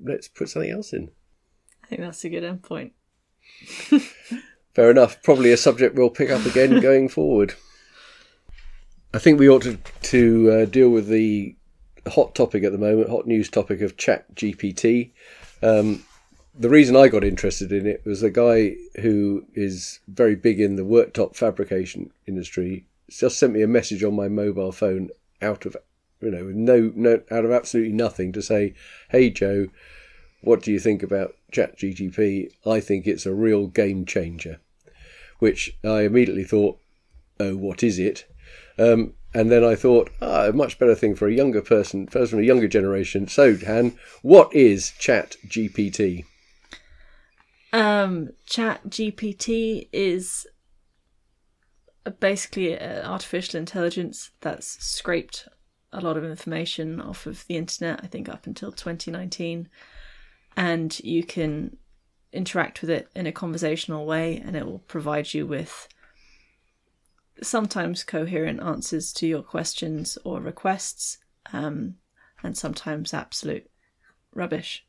let's 0.01 0.27
put 0.27 0.50
something 0.50 0.72
else 0.72 0.93
in. 0.93 1.12
I 1.84 1.88
think 1.88 2.01
that's 2.01 2.24
a 2.24 2.29
good 2.29 2.43
end 2.43 2.63
point. 2.63 2.93
Fair 4.74 4.89
enough. 4.89 5.22
Probably 5.22 5.51
a 5.51 5.58
subject 5.58 5.96
we'll 5.96 6.10
pick 6.10 6.30
up 6.30 6.46
again 6.46 6.80
going 6.82 7.10
forward. 7.10 7.56
I 9.13 9.20
think 9.20 9.39
we 9.39 9.50
ought 9.50 9.62
to 9.63 9.77
to 9.77 10.51
uh, 10.51 10.65
deal 10.65 10.89
with 10.89 11.08
the 11.08 11.56
hot 12.08 12.34
topic 12.34 12.63
at 12.63 12.72
the 12.72 12.77
moment, 12.77 13.10
hot 13.10 13.27
news 13.27 13.50
topic 13.50 13.82
of 13.82 13.98
Chat 13.98 14.34
GPT. 14.36 15.12
Um, 15.62 16.03
the 16.56 16.70
reason 16.70 16.96
I 16.96 17.08
got 17.08 17.24
interested 17.24 17.72
in 17.72 17.86
it 17.86 18.03
was 18.06 18.24
a 18.24 18.30
guy 18.30 18.75
who 19.01 19.46
is 19.53 20.00
very 20.08 20.36
big 20.36 20.60
in 20.60 20.75
the 20.75 20.84
worktop 20.84 21.36
fabrication 21.36 22.12
industry. 22.27 22.86
Just 23.10 23.38
sent 23.39 23.53
me 23.53 23.62
a 23.62 23.68
message 23.68 24.03
on 24.03 24.15
my 24.15 24.27
mobile 24.27 24.72
phone 24.72 25.10
out 25.42 25.65
of 25.65 25.77
you 26.22 26.32
know 26.32 26.44
no 26.44 26.92
no 26.96 27.22
out 27.30 27.46
of 27.46 27.51
absolutely 27.51 27.94
nothing 27.94 28.32
to 28.32 28.42
say, 28.42 28.74
"Hey 29.10 29.30
Joe, 29.30 29.68
what 30.42 30.63
do 30.63 30.72
you 30.72 30.80
think 30.80 31.03
about 31.03 31.36
Chat 31.51 31.77
GTP? 31.77 32.51
I 32.65 32.80
think 32.80 33.06
it's 33.06 33.27
a 33.27 33.34
real 33.34 33.68
game 33.68 34.06
changer." 34.06 34.60
Which 35.43 35.77
I 35.83 36.03
immediately 36.03 36.45
thought, 36.45 36.79
oh, 37.38 37.57
what 37.57 37.83
is 37.83 38.00
it? 38.00 38.25
Um, 38.79 39.15
and 39.33 39.51
then 39.51 39.62
I 39.62 39.75
thought, 39.75 40.09
ah, 40.21 40.45
a 40.45 40.53
much 40.53 40.79
better 40.79 40.95
thing 40.95 41.15
for 41.15 41.27
a 41.27 41.33
younger 41.33 41.62
person, 41.62 42.07
person 42.07 42.38
from 42.38 42.39
a 42.39 42.47
younger 42.47 42.69
generation. 42.69 43.27
So, 43.27 43.57
Han, 43.57 44.00
what 44.21 44.55
is 44.55 44.93
Chat 45.00 45.35
GPT? 45.45 46.23
Um, 47.73 48.29
Chat 48.45 48.88
GPT 48.88 49.89
is 49.91 50.47
basically 52.21 52.79
artificial 52.79 53.59
intelligence 53.59 54.31
that's 54.39 54.81
scraped 54.81 55.50
a 55.91 56.00
lot 56.00 56.15
of 56.15 56.23
information 56.23 57.01
off 57.01 57.25
of 57.25 57.45
the 57.47 57.57
internet, 57.57 58.00
I 58.01 58.07
think 58.07 58.29
up 58.29 58.47
until 58.47 58.71
2019. 58.71 59.67
And 60.55 60.97
you 61.01 61.25
can 61.25 61.75
interact 62.34 62.82
with 62.82 62.90
it 62.90 63.08
in 63.16 63.28
a 63.28 63.32
conversational 63.32 64.06
way 64.06 64.38
and 64.44 64.56
it 64.56 64.66
will 64.66 64.80
provide 64.80 65.34
you 65.34 65.46
with 65.46 65.88
sometimes 67.42 68.04
coherent 68.04 68.62
answers 68.62 69.13
to 69.13 69.28
your 69.28 69.42
questions 69.42 70.18
or 70.24 70.42
requests, 70.42 71.18
um, 71.52 71.96
and 72.42 72.58
sometimes 72.58 73.13
absolute 73.13 73.70
rubbish. 74.34 74.86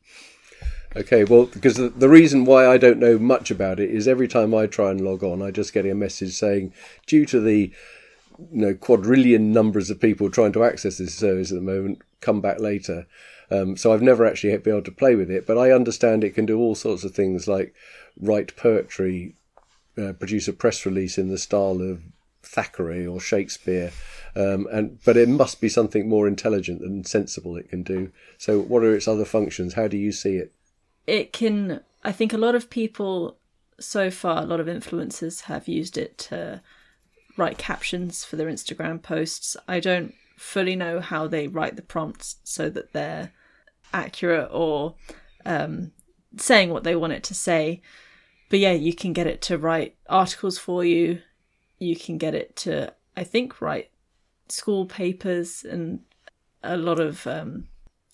Okay, 0.95 1.23
well, 1.25 1.45
because 1.45 1.75
the, 1.75 1.89
the 1.89 2.09
reason 2.09 2.45
why 2.45 2.67
I 2.67 2.77
don't 2.77 2.99
know 2.99 3.17
much 3.17 3.51
about 3.51 3.79
it 3.79 3.89
is 3.89 4.07
every 4.07 4.27
time 4.27 4.53
I 4.53 4.65
try 4.65 4.91
and 4.91 5.01
log 5.01 5.23
on, 5.23 5.41
I 5.41 5.51
just 5.51 5.73
get 5.73 5.85
a 5.85 5.93
message 5.93 6.33
saying, 6.33 6.73
due 7.05 7.25
to 7.25 7.41
the 7.41 7.73
you 8.39 8.61
know 8.61 8.73
quadrillion 8.73 9.51
numbers 9.51 9.89
of 9.89 9.99
people 9.99 10.29
trying 10.29 10.53
to 10.53 10.63
access 10.63 10.97
this 10.97 11.15
service 11.15 11.51
at 11.51 11.55
the 11.55 11.61
moment, 11.61 12.01
come 12.21 12.41
back 12.41 12.59
later. 12.59 13.07
Um, 13.51 13.77
so 13.77 13.93
I've 13.93 14.01
never 14.01 14.25
actually 14.25 14.57
been 14.57 14.73
able 14.73 14.83
to 14.83 14.91
play 14.91 15.15
with 15.15 15.29
it, 15.29 15.45
but 15.45 15.57
I 15.57 15.71
understand 15.71 16.23
it 16.23 16.33
can 16.33 16.45
do 16.45 16.59
all 16.59 16.75
sorts 16.75 17.03
of 17.03 17.13
things 17.13 17.47
like 17.47 17.75
write 18.19 18.55
poetry, 18.55 19.35
uh, 19.97 20.13
produce 20.13 20.47
a 20.47 20.53
press 20.53 20.85
release 20.85 21.17
in 21.17 21.29
the 21.29 21.37
style 21.37 21.81
of 21.81 22.01
Thackeray 22.41 23.05
or 23.05 23.19
Shakespeare, 23.19 23.91
um, 24.35 24.67
and 24.71 24.99
but 25.03 25.17
it 25.17 25.29
must 25.29 25.61
be 25.61 25.69
something 25.69 26.09
more 26.09 26.27
intelligent 26.27 26.81
and 26.81 27.07
sensible 27.07 27.55
it 27.57 27.69
can 27.69 27.83
do. 27.83 28.11
So, 28.37 28.59
what 28.59 28.83
are 28.83 28.95
its 28.95 29.07
other 29.07 29.25
functions? 29.25 29.73
How 29.73 29.87
do 29.87 29.97
you 29.97 30.11
see 30.11 30.37
it? 30.37 30.51
It 31.07 31.33
can. 31.33 31.81
I 32.03 32.11
think 32.11 32.33
a 32.33 32.37
lot 32.37 32.55
of 32.55 32.69
people 32.69 33.37
so 33.79 34.09
far, 34.09 34.43
a 34.43 34.45
lot 34.45 34.59
of 34.59 34.67
influencers 34.67 35.41
have 35.41 35.67
used 35.67 35.97
it 35.97 36.17
to 36.17 36.61
write 37.37 37.57
captions 37.57 38.23
for 38.23 38.35
their 38.35 38.47
Instagram 38.47 39.01
posts. 39.01 39.57
I 39.67 39.79
don't 39.79 40.13
fully 40.35 40.75
know 40.75 40.99
how 40.99 41.27
they 41.27 41.47
write 41.47 41.75
the 41.75 41.81
prompts 41.81 42.37
so 42.43 42.69
that 42.69 42.93
they're 42.93 43.31
accurate 43.93 44.49
or 44.51 44.95
um, 45.45 45.91
saying 46.37 46.69
what 46.69 46.83
they 46.83 46.95
want 46.95 47.13
it 47.13 47.23
to 47.23 47.33
say. 47.33 47.81
But 48.49 48.59
yeah, 48.59 48.73
you 48.73 48.93
can 48.93 49.13
get 49.13 49.27
it 49.27 49.41
to 49.43 49.57
write 49.57 49.95
articles 50.07 50.57
for 50.57 50.83
you 50.83 51.21
you 51.79 51.95
can 51.95 52.17
get 52.17 52.33
it 52.33 52.55
to, 52.57 52.93
I 53.15 53.23
think, 53.23 53.61
write 53.61 53.91
school 54.49 54.85
papers, 54.85 55.63
and 55.63 56.01
a 56.63 56.77
lot 56.77 56.99
of 56.99 57.25
um, 57.27 57.67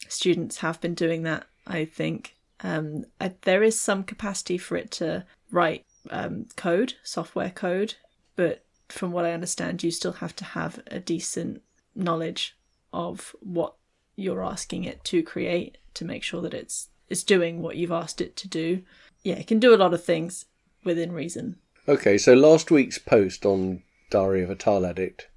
students 0.07 0.57
have 0.57 0.81
been 0.81 0.93
doing 0.93 1.23
that. 1.23 1.45
I 1.67 1.85
think 1.85 2.35
um, 2.61 3.05
I, 3.19 3.33
there 3.41 3.63
is 3.63 3.79
some 3.79 4.03
capacity 4.03 4.57
for 4.57 4.75
it 4.75 4.91
to 4.91 5.25
write 5.51 5.85
um, 6.09 6.47
code, 6.55 6.93
software 7.03 7.51
code, 7.51 7.95
but 8.35 8.65
from 8.91 9.11
what 9.11 9.25
I 9.25 9.33
understand, 9.33 9.83
you 9.83 9.91
still 9.91 10.13
have 10.13 10.35
to 10.37 10.45
have 10.45 10.81
a 10.87 10.99
decent 10.99 11.61
knowledge 11.95 12.55
of 12.93 13.35
what 13.39 13.75
you're 14.15 14.43
asking 14.43 14.83
it 14.83 15.03
to 15.05 15.23
create 15.23 15.77
to 15.93 16.05
make 16.05 16.23
sure 16.23 16.41
that 16.41 16.53
it's 16.53 16.89
it's 17.09 17.23
doing 17.23 17.61
what 17.61 17.75
you've 17.75 17.91
asked 17.91 18.21
it 18.21 18.35
to 18.37 18.47
do. 18.47 18.83
Yeah, 19.23 19.35
it 19.35 19.47
can 19.47 19.59
do 19.59 19.73
a 19.73 19.77
lot 19.77 19.93
of 19.93 20.03
things 20.03 20.45
within 20.83 21.11
reason. 21.11 21.57
Okay, 21.87 22.17
so 22.17 22.33
last 22.33 22.71
week's 22.71 22.97
post 22.97 23.45
on 23.45 23.83
Diary 24.09 24.43
of 24.43 24.49
a 24.49 24.55
Tile 24.55 24.85
Addict 24.85 25.27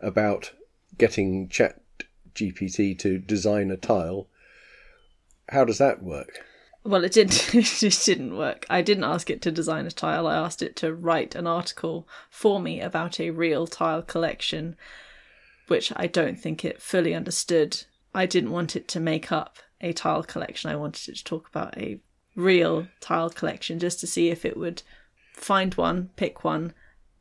about 0.00 0.52
getting 0.96 1.48
Chat 1.48 1.80
GPT 2.34 2.98
to 3.00 3.18
design 3.18 3.70
a 3.70 3.76
tile. 3.76 4.28
How 5.50 5.64
does 5.64 5.78
that 5.78 6.02
work? 6.02 6.40
Well, 6.82 7.04
it 7.04 7.12
didn't. 7.12 7.54
It 7.54 7.64
just 7.64 8.06
didn't 8.06 8.36
work. 8.36 8.66
I 8.70 8.82
didn't 8.82 9.04
ask 9.04 9.30
it 9.30 9.42
to 9.42 9.52
design 9.52 9.86
a 9.86 9.90
tile. 9.90 10.26
I 10.26 10.36
asked 10.36 10.62
it 10.62 10.76
to 10.76 10.94
write 10.94 11.34
an 11.34 11.46
article 11.46 12.08
for 12.30 12.60
me 12.60 12.80
about 12.80 13.20
a 13.20 13.30
real 13.30 13.66
tile 13.66 14.02
collection, 14.02 14.76
which 15.68 15.92
I 15.96 16.06
don't 16.06 16.38
think 16.38 16.64
it 16.64 16.80
fully 16.82 17.14
understood. 17.14 17.84
I 18.14 18.26
didn't 18.26 18.52
want 18.52 18.76
it 18.76 18.88
to 18.88 19.00
make 19.00 19.30
up 19.30 19.58
a 19.80 19.92
tile 19.92 20.22
collection. 20.22 20.70
I 20.70 20.76
wanted 20.76 21.08
it 21.08 21.16
to 21.16 21.24
talk 21.24 21.48
about 21.48 21.76
a 21.76 22.00
real 22.34 22.86
tile 23.00 23.30
collection 23.30 23.78
just 23.78 24.00
to 24.00 24.06
see 24.06 24.30
if 24.30 24.44
it 24.44 24.56
would 24.56 24.82
find 25.34 25.74
one, 25.74 26.10
pick 26.16 26.44
one, 26.44 26.72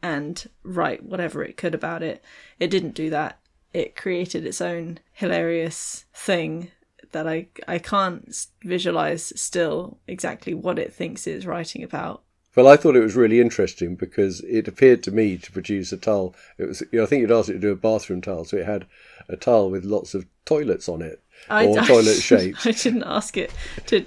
and 0.02 0.50
write 0.64 1.04
whatever 1.04 1.44
it 1.44 1.58
could 1.58 1.76
about 1.76 2.02
it. 2.02 2.24
It 2.60 2.70
didn't 2.70 2.96
do 2.96 3.10
that. 3.10 3.40
It 3.74 3.96
created 3.96 4.46
its 4.46 4.62
own 4.62 5.00
hilarious 5.12 6.06
thing 6.14 6.72
that 7.12 7.28
I 7.28 7.48
I 7.68 7.80
can't 7.80 8.34
visualize 8.64 9.34
still 9.40 10.00
exactly 10.08 10.54
what 10.54 10.80
it 10.80 10.94
thinks 10.94 11.28
it's 11.28 11.46
writing 11.46 11.84
about. 11.84 12.24
Well, 12.56 12.68
I 12.68 12.78
thought 12.78 12.96
it 12.96 13.02
was 13.04 13.16
really 13.16 13.40
interesting 13.40 13.96
because 13.96 14.42
it 14.42 14.68
appeared 14.68 15.04
to 15.04 15.12
me 15.12 15.38
to 15.38 15.52
produce 15.52 15.92
a 15.92 15.98
tile. 15.98 16.34
It 16.58 16.66
was, 16.66 16.84
I 16.94 17.06
think 17.06 17.22
you'd 17.22 17.32
asked 17.32 17.50
it 17.50 17.54
to 17.54 17.60
do 17.60 17.72
a 17.72 17.76
bathroom 17.76 18.22
tile, 18.22 18.44
so 18.44 18.58
it 18.58 18.66
had 18.66 18.86
a 19.30 19.38
tile 19.38 19.70
with 19.70 19.86
lots 19.86 20.16
of 20.16 20.26
toilets 20.46 20.90
on 20.90 21.02
it 21.02 21.22
I, 21.48 21.68
or 21.68 21.76
toilet 21.86 22.16
shapes. 22.16 22.66
I 22.66 22.72
didn't 22.72 23.04
ask 23.04 23.38
it 23.38 23.54
to 23.88 24.06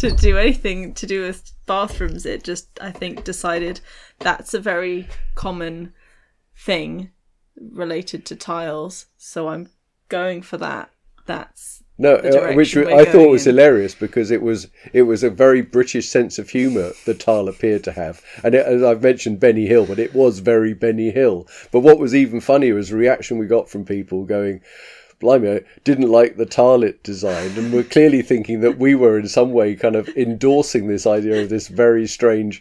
to 0.00 0.10
do 0.10 0.36
anything 0.36 0.92
to 0.94 1.06
do 1.06 1.22
with 1.22 1.52
bathrooms. 1.66 2.26
It 2.26 2.42
just, 2.42 2.68
I 2.80 2.90
think, 2.90 3.24
decided 3.24 3.80
that's 4.18 4.54
a 4.54 4.60
very 4.60 5.08
common 5.34 5.92
thing 6.56 7.10
related 7.56 8.26
to 8.26 8.36
tiles. 8.36 9.06
So 9.16 9.48
I'm 9.48 9.68
going 10.08 10.42
for 10.42 10.56
that. 10.58 10.90
That's 11.26 11.74
no, 11.96 12.16
uh, 12.16 12.52
which 12.54 12.76
I 12.76 13.04
thought 13.04 13.30
was 13.30 13.46
in. 13.46 13.54
hilarious 13.54 13.94
because 13.94 14.32
it 14.32 14.42
was 14.42 14.66
it 14.92 15.02
was 15.02 15.22
a 15.22 15.30
very 15.30 15.62
British 15.62 16.08
sense 16.08 16.40
of 16.40 16.50
humour 16.50 16.92
the 17.04 17.14
tile 17.14 17.48
appeared 17.48 17.84
to 17.84 17.92
have, 17.92 18.20
and 18.42 18.52
it, 18.54 18.66
as 18.66 18.82
I've 18.82 19.02
mentioned 19.02 19.38
Benny 19.38 19.66
Hill, 19.66 19.86
but 19.86 20.00
it 20.00 20.12
was 20.12 20.40
very 20.40 20.74
Benny 20.74 21.10
Hill. 21.10 21.46
But 21.70 21.80
what 21.80 22.00
was 22.00 22.12
even 22.12 22.40
funnier 22.40 22.74
was 22.74 22.88
the 22.88 22.96
reaction 22.96 23.38
we 23.38 23.46
got 23.46 23.68
from 23.68 23.84
people 23.84 24.24
going, 24.24 24.60
blimey, 25.20 25.50
I 25.50 25.60
didn't 25.84 26.10
like 26.10 26.36
the 26.36 26.46
tile 26.46 26.80
design," 26.80 26.98
designed, 27.04 27.58
and 27.58 27.72
were 27.72 27.84
clearly 27.84 28.22
thinking 28.22 28.60
that 28.62 28.76
we 28.76 28.96
were 28.96 29.16
in 29.16 29.28
some 29.28 29.52
way 29.52 29.76
kind 29.76 29.94
of 29.94 30.08
endorsing 30.16 30.88
this 30.88 31.06
idea 31.06 31.42
of 31.42 31.48
this 31.48 31.68
very 31.68 32.08
strange 32.08 32.60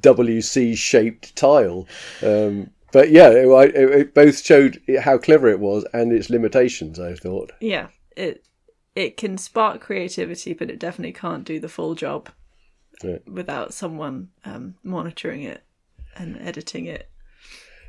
WC 0.00 0.76
shaped 0.76 1.36
tile. 1.36 1.86
Um, 2.24 2.70
but 2.94 3.10
yeah, 3.10 3.28
it, 3.28 3.74
it, 3.74 4.14
both 4.14 4.42
showed 4.42 4.80
how 5.02 5.18
clever 5.18 5.48
it 5.48 5.60
was 5.60 5.84
and 5.92 6.12
its 6.12 6.30
limitations. 6.30 6.98
I 6.98 7.14
thought. 7.14 7.52
Yeah, 7.60 7.88
it 8.16 8.46
it 8.94 9.18
can 9.18 9.36
spark 9.36 9.82
creativity, 9.82 10.54
but 10.54 10.70
it 10.70 10.78
definitely 10.78 11.12
can't 11.12 11.44
do 11.44 11.60
the 11.60 11.68
full 11.68 11.94
job 11.94 12.30
without 13.26 13.74
someone 13.74 14.30
um, 14.46 14.76
monitoring 14.82 15.42
it 15.42 15.62
and 16.16 16.38
editing 16.40 16.86
it 16.86 17.10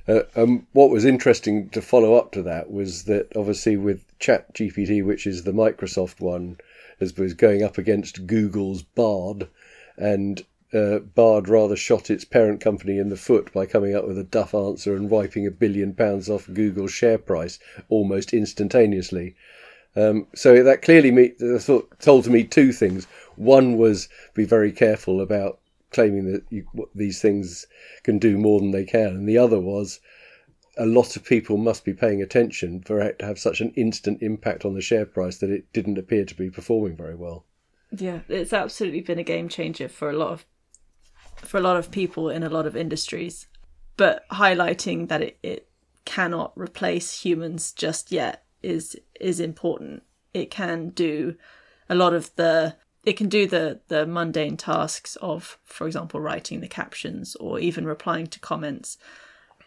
uh, 0.07 0.21
um, 0.35 0.67
what 0.73 0.89
was 0.89 1.05
interesting 1.05 1.69
to 1.69 1.81
follow 1.81 2.15
up 2.15 2.31
to 2.31 2.43
that 2.43 2.71
was 2.71 3.03
that 3.03 3.31
obviously 3.35 3.75
with 3.75 4.05
Chat 4.19 4.53
GPT, 4.53 5.03
which 5.03 5.25
is 5.25 5.43
the 5.43 5.51
Microsoft 5.51 6.19
one, 6.19 6.57
as 6.99 7.17
was 7.17 7.33
going 7.33 7.63
up 7.63 7.77
against 7.77 8.27
Google's 8.27 8.83
Bard, 8.83 9.47
and 9.97 10.45
uh, 10.73 10.99
Bard 10.99 11.47
rather 11.47 11.75
shot 11.75 12.09
its 12.09 12.25
parent 12.25 12.59
company 12.59 12.97
in 12.97 13.09
the 13.09 13.17
foot 13.17 13.53
by 13.53 13.65
coming 13.65 13.95
up 13.95 14.07
with 14.07 14.17
a 14.17 14.23
duff 14.23 14.53
answer 14.53 14.95
and 14.95 15.09
wiping 15.09 15.45
a 15.47 15.51
billion 15.51 15.93
pounds 15.93 16.29
off 16.29 16.49
Google's 16.51 16.91
share 16.91 17.17
price 17.17 17.59
almost 17.89 18.33
instantaneously. 18.33 19.35
Um, 19.95 20.27
so 20.35 20.61
that 20.63 20.81
clearly 20.81 21.11
me, 21.11 21.33
told 21.99 22.23
to 22.25 22.29
me 22.29 22.43
two 22.43 22.73
things. 22.73 23.05
One 23.35 23.77
was 23.77 24.09
be 24.33 24.45
very 24.45 24.71
careful 24.71 25.21
about 25.21 25.59
claiming 25.91 26.31
that 26.31 26.43
you, 26.49 26.65
these 26.93 27.21
things 27.21 27.65
can 28.03 28.19
do 28.19 28.37
more 28.37 28.59
than 28.59 28.71
they 28.71 28.83
can, 28.83 29.07
and 29.07 29.29
the 29.29 29.37
other 29.37 29.59
was 29.59 29.99
a 30.77 30.85
lot 30.85 31.15
of 31.15 31.23
people 31.23 31.55
must 31.55 31.85
be 31.85 31.93
paying 31.93 32.21
attention 32.21 32.81
for 32.81 32.99
it 32.99 33.19
to 33.19 33.25
have 33.25 33.39
such 33.39 33.61
an 33.61 33.71
instant 33.77 34.21
impact 34.21 34.65
on 34.65 34.73
the 34.73 34.81
share 34.81 35.05
price 35.05 35.37
that 35.37 35.49
it 35.49 35.71
didn't 35.71 35.97
appear 35.97 36.25
to 36.25 36.35
be 36.35 36.49
performing 36.49 36.97
very 36.97 37.15
well. 37.15 37.45
Yeah, 37.91 38.19
it's 38.27 38.51
absolutely 38.51 39.01
been 39.01 39.19
a 39.19 39.23
game 39.23 39.47
changer 39.47 39.87
for 39.87 40.09
a 40.09 40.13
lot 40.13 40.31
of 40.31 40.45
for 41.47 41.57
a 41.57 41.61
lot 41.61 41.77
of 41.77 41.91
people 41.91 42.29
in 42.29 42.43
a 42.43 42.49
lot 42.49 42.65
of 42.65 42.75
industries, 42.75 43.47
but 43.97 44.27
highlighting 44.29 45.07
that 45.07 45.21
it, 45.21 45.37
it 45.41 45.69
cannot 46.05 46.53
replace 46.55 47.21
humans 47.21 47.71
just 47.71 48.11
yet 48.11 48.43
is 48.61 48.95
is 49.19 49.39
important. 49.39 50.03
It 50.33 50.51
can 50.51 50.89
do 50.89 51.35
a 51.89 51.95
lot 51.95 52.13
of 52.13 52.35
the 52.35 52.75
it 53.03 53.17
can 53.17 53.29
do 53.29 53.47
the 53.47 53.81
the 53.87 54.05
mundane 54.05 54.57
tasks 54.57 55.15
of, 55.17 55.57
for 55.63 55.87
example, 55.87 56.19
writing 56.19 56.61
the 56.61 56.67
captions 56.67 57.35
or 57.35 57.59
even 57.59 57.85
replying 57.85 58.27
to 58.27 58.39
comments, 58.39 58.97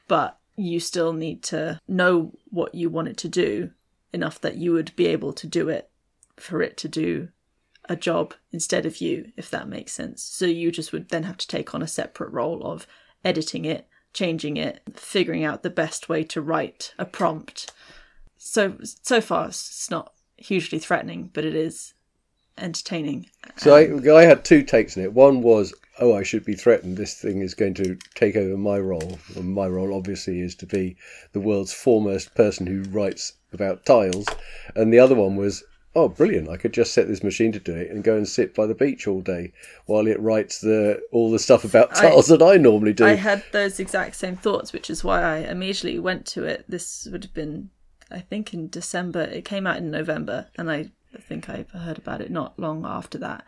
but 0.09 0.39
you 0.57 0.81
still 0.81 1.13
need 1.13 1.43
to 1.45 1.81
know 1.87 2.33
what 2.51 2.75
you 2.75 2.91
want 2.91 3.09
it 3.09 3.17
to 3.19 3.29
do 3.29 3.71
enough 4.13 4.41
that 4.41 4.57
you 4.57 4.73
would 4.73 4.95
be 4.97 5.07
able 5.07 5.33
to 5.33 5.47
do 5.47 5.69
it 5.69 5.91
for 6.37 6.63
it 6.63 6.77
to 6.79 6.89
do 6.89 7.29
a 7.89 7.97
job 7.97 8.35
instead 8.53 8.87
of 8.87 9.01
you, 9.01 9.33
if 9.37 9.51
that 9.51 9.69
makes 9.69 9.93
sense. 9.93 10.23
So 10.23 10.47
you 10.47 10.71
just 10.71 10.93
would 10.93 11.09
then 11.09 11.23
have 11.25 11.39
to 11.39 11.49
take 11.49 11.75
on 11.75 11.83
a 11.83 11.89
separate 11.89 12.33
role 12.33 12.65
of 12.65 12.87
editing 13.25 13.65
it, 13.65 13.89
changing 14.13 14.57
it, 14.57 14.83
figuring 14.95 15.45
out 15.45 15.63
the 15.63 15.71
best 15.71 16.09
way 16.09 16.25
to 16.25 16.41
write 16.41 16.95
a 16.99 17.05
prompt. 17.05 17.73
So 18.37 18.77
so 18.83 19.21
far 19.21 19.49
it's 19.49 19.91
not 19.91 20.13
hugely 20.37 20.79
threatening, 20.79 21.31
but 21.33 21.45
it 21.45 21.55
is 21.55 21.95
entertaining. 22.57 23.27
So 23.57 23.75
I, 23.75 24.17
I 24.17 24.25
had 24.25 24.45
two 24.45 24.63
takes 24.63 24.97
on 24.97 25.03
it. 25.05 25.13
One 25.13 25.43
was, 25.43 25.73
oh, 26.01 26.15
I 26.15 26.23
should 26.23 26.45
be 26.45 26.55
threatened. 26.55 26.97
This 26.97 27.15
thing 27.15 27.41
is 27.41 27.55
going 27.55 27.75
to 27.75 27.97
take 28.15 28.37
over 28.37 28.57
my 28.57 28.79
role. 28.79 29.19
And 29.37 29.55
my 29.55 29.67
role, 29.67 29.95
obviously, 29.95 30.41
is 30.41 30.55
to 30.57 30.67
be 30.67 30.97
the 31.33 31.41
world's 31.41 31.73
foremost 31.73 32.35
person 32.35 32.67
who 32.67 32.83
writes 32.91 33.33
about 33.53 33.87
tiles. 33.87 34.27
And 34.75 34.93
the 34.93 34.99
other 34.99 35.15
one 35.15 35.37
was, 35.37 35.63
oh, 35.95 36.09
brilliant! 36.09 36.49
I 36.49 36.57
could 36.57 36.73
just 36.73 36.93
set 36.93 37.09
this 37.09 37.23
machine 37.23 37.53
to 37.53 37.59
do 37.59 37.75
it 37.75 37.91
and 37.91 38.05
go 38.05 38.17
and 38.17 38.29
sit 38.29 38.55
by 38.55 38.67
the 38.67 38.75
beach 38.75 39.07
all 39.07 39.21
day 39.21 39.53
while 39.87 40.07
it 40.07 40.21
writes 40.21 40.61
the 40.61 41.01
all 41.13 41.31
the 41.31 41.39
stuff 41.39 41.65
about 41.65 41.97
I- 41.97 42.03
tiles 42.03 42.27
that 42.29 42.43
I 42.43 42.57
normally 42.57 42.93
do. 42.93 43.05
I 43.05 43.15
had 43.15 43.45
those 43.53 43.81
exact 43.81 44.17
same 44.17 44.37
thoughts, 44.37 44.73
which 44.73 44.91
is 44.91 45.03
why 45.05 45.23
I 45.23 45.39
immediately 45.39 45.99
went 45.99 46.27
to 46.27 46.45
it. 46.45 46.65
This 46.69 47.09
would 47.11 47.25
have 47.25 47.35
been, 47.35 47.71
I 48.11 48.21
think, 48.21 48.55
in 48.55 48.69
December. 48.69 49.23
It 49.23 49.45
came 49.45 49.67
out 49.67 49.79
in 49.79 49.91
November, 49.91 50.49
and 50.57 50.71
I 50.71 50.91
think 51.21 51.49
I 51.49 51.65
heard 51.73 51.99
about 51.99 52.21
it 52.21 52.31
not 52.31 52.59
long 52.59 52.85
after 52.87 53.19
that. 53.19 53.45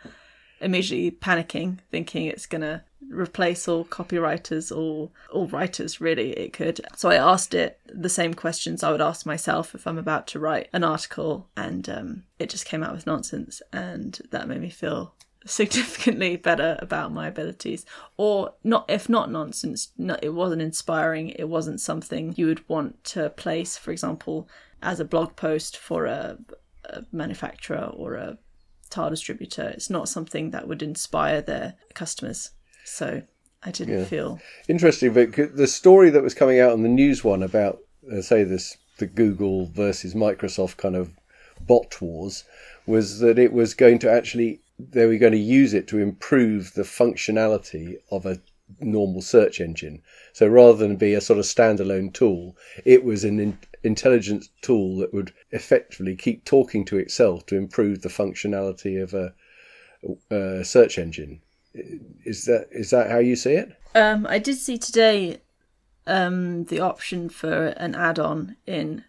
Immediately 0.60 1.12
panicking, 1.12 1.78
thinking 1.90 2.26
it's 2.26 2.46
going 2.46 2.60
to 2.62 2.82
replace 3.08 3.66
all 3.66 3.84
copywriters 3.84 4.76
or 4.76 5.10
all 5.32 5.46
writers, 5.48 6.00
really, 6.00 6.32
it 6.32 6.52
could. 6.52 6.80
So 6.96 7.10
I 7.10 7.16
asked 7.16 7.54
it 7.54 7.80
the 7.86 8.08
same 8.08 8.34
questions 8.34 8.82
I 8.82 8.92
would 8.92 9.00
ask 9.00 9.26
myself 9.26 9.74
if 9.74 9.86
I'm 9.86 9.98
about 9.98 10.26
to 10.28 10.38
write 10.38 10.68
an 10.72 10.84
article, 10.84 11.48
and 11.56 11.88
um, 11.88 12.22
it 12.38 12.50
just 12.50 12.66
came 12.66 12.82
out 12.82 12.94
with 12.94 13.06
nonsense, 13.06 13.62
and 13.72 14.20
that 14.30 14.48
made 14.48 14.60
me 14.60 14.70
feel 14.70 15.14
significantly 15.46 16.36
better 16.36 16.78
about 16.80 17.12
my 17.12 17.28
abilities. 17.28 17.86
Or 18.16 18.54
not 18.62 18.84
if 18.88 19.08
not 19.08 19.30
nonsense 19.30 19.88
no, 19.96 20.16
it 20.22 20.30
wasn't 20.30 20.62
inspiring 20.62 21.30
it 21.30 21.48
wasn't 21.48 21.80
something 21.80 22.34
you 22.36 22.46
would 22.46 22.68
want 22.68 23.02
to 23.04 23.30
place 23.30 23.78
for 23.78 23.90
example 23.90 24.48
as 24.82 25.00
a 25.00 25.04
blog 25.04 25.36
post 25.36 25.78
for 25.78 26.04
a, 26.04 26.36
a 26.84 27.04
manufacturer 27.10 27.90
or 27.94 28.14
a 28.14 28.38
tile 28.90 29.08
distributor. 29.08 29.68
It's 29.68 29.88
not 29.88 30.08
something 30.08 30.50
that 30.50 30.68
would 30.68 30.82
inspire 30.82 31.40
their 31.40 31.74
customers 31.94 32.50
so 32.90 33.22
i 33.62 33.70
didn't 33.70 34.06
feel 34.06 34.40
Interesting, 34.68 35.12
but 35.12 35.56
the 35.56 35.66
story 35.66 36.10
that 36.10 36.22
was 36.22 36.34
coming 36.34 36.60
out 36.60 36.72
on 36.72 36.82
the 36.82 36.88
news 36.88 37.24
one 37.24 37.42
about, 37.42 37.80
uh, 38.12 38.22
say, 38.22 38.44
this 38.44 38.76
the 38.98 39.06
Google 39.06 39.66
versus 39.66 40.14
Microsoft 40.14 40.76
kind 40.76 40.94
of 40.94 41.10
bot 41.60 42.00
wars 42.00 42.44
was 42.86 43.18
that 43.18 43.38
it 43.38 43.52
was 43.52 43.74
going 43.74 43.98
to 43.98 44.10
actually 44.10 44.60
they 44.78 45.06
were 45.06 45.18
going 45.18 45.32
to 45.32 45.38
use 45.38 45.74
it 45.74 45.88
to 45.88 45.98
improve 45.98 46.74
the 46.74 46.82
functionality 46.82 47.96
of 48.10 48.24
a 48.26 48.40
normal 48.78 49.20
search 49.20 49.60
engine. 49.60 50.02
So 50.32 50.46
rather 50.46 50.78
than 50.78 50.96
be 50.96 51.14
a 51.14 51.20
sort 51.20 51.38
of 51.38 51.44
standalone 51.44 52.14
tool, 52.14 52.56
it 52.84 53.04
was 53.04 53.24
an 53.24 53.40
in- 53.40 53.58
intelligent 53.82 54.48
tool 54.62 54.96
that 54.98 55.12
would 55.12 55.32
effectively 55.50 56.14
keep 56.14 56.44
talking 56.44 56.84
to 56.86 56.96
itself 56.98 57.44
to 57.46 57.56
improve 57.56 58.02
the 58.02 58.08
functionality 58.08 59.02
of 59.02 59.12
a, 59.12 59.34
a 60.30 60.64
search 60.64 60.96
engine. 60.98 61.40
Is 61.74 62.44
that 62.46 62.68
is 62.70 62.90
that 62.90 63.10
how 63.10 63.18
you 63.18 63.36
see 63.36 63.52
it? 63.52 63.76
Um, 63.94 64.26
I 64.28 64.38
did 64.38 64.56
see 64.56 64.78
today 64.78 65.42
um, 66.06 66.64
the 66.64 66.80
option 66.80 67.28
for 67.28 67.68
an 67.68 67.94
add-on 67.94 68.56
in, 68.66 69.04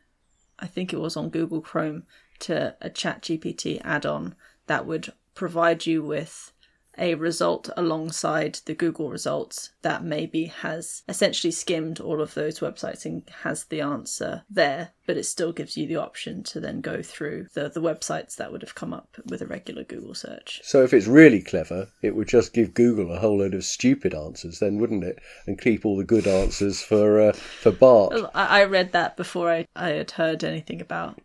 I 0.60 0.68
think 0.68 0.94
it 0.94 1.00
was 1.00 1.16
on 1.18 1.30
Google 1.30 1.62
Chrome, 1.62 2.04
to 2.42 2.76
a 2.82 2.90
ChatGPT 2.90 3.82
add-on 3.84 4.36
that 4.68 4.86
would 4.86 5.14
provide 5.36 5.86
you 5.86 6.04
with 6.04 6.52
a 6.98 7.16
result 7.16 7.70
alongside 7.78 8.60
the 8.66 8.74
Google 8.74 9.10
results 9.10 9.72
that 9.82 10.04
maybe 10.04 10.46
has 10.46 11.04
essentially 11.08 11.52
skimmed 11.52 12.00
all 12.00 12.22
of 12.22 12.34
those 12.34 12.60
websites 12.60 13.06
and 13.06 13.24
has 13.44 13.66
the 13.66 13.82
answer 13.82 14.44
there, 14.50 14.90
but 15.06 15.18
it 15.18 15.26
still 15.26 15.52
gives 15.52 15.78
you 15.78 15.88
the 15.88 15.96
option 15.96 16.44
to 16.44 16.60
then 16.60 16.82
go 16.82 17.02
through 17.02 17.48
the, 17.54 17.70
the 17.70 17.82
websites 17.82 18.36
that 18.36 18.52
would 18.52 18.62
have 18.62 18.76
come 18.76 18.94
up 18.94 19.18
with 19.26 19.42
a 19.42 19.48
regular 19.48 19.84
Google 19.84 20.14
search. 20.14 20.62
So 20.64 20.84
if 20.84 20.94
it's 20.94 21.08
really 21.08 21.42
clever, 21.42 21.88
it 22.02 22.16
would 22.16 22.28
just 22.28 22.54
give 22.54 22.74
Google 22.74 23.12
a 23.12 23.20
whole 23.20 23.40
load 23.40 23.54
of 23.54 23.64
stupid 23.64 24.14
answers, 24.14 24.60
then 24.60 24.78
wouldn't 24.78 25.04
it? 25.04 25.20
And 25.48 25.60
keep 25.60 25.86
all 25.86 25.98
the 25.98 26.04
good 26.04 26.28
answers 26.28 26.82
for 26.82 27.20
uh, 27.22 27.34
for 27.34 27.72
Bart. 27.72 28.14
I, 28.34 28.62
I 28.62 28.64
read 28.66 28.92
that 28.92 29.18
before 29.18 29.52
I, 29.52 29.68
I 29.76 29.90
had 29.90 30.12
heard 30.12 30.44
anything 30.44 30.82
about 30.82 31.20